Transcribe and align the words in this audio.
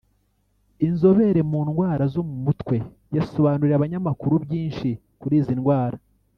inzobere 0.87 1.39
mu 1.51 1.59
ndwara 1.67 2.03
zo 2.13 2.21
mu 2.27 2.35
mutwe 2.45 2.75
yasobanuriye 3.15 3.75
abanyamakuru 3.77 4.33
byinshi 4.45 4.89
kuri 5.21 5.35
izi 5.41 5.55
ndwara 5.59 5.97